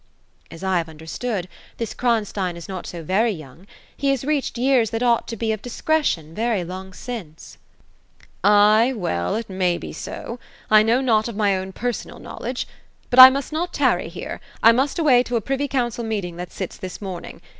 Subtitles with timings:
[0.01, 0.03] ^*
[0.49, 1.47] As I have understood,
[1.77, 3.67] this Kronstein is not so very young.
[3.95, 7.59] He has reached years that ought to be of discretion, very long since."
[8.43, 10.39] 252 OPHELU.;^ Ay, well,' it may be so.
[10.71, 12.67] I know not of my own personal knowledge.
[13.11, 16.51] But I must not tarry here; I must away to a priyy council meeting that
[16.51, 17.39] sits this morning.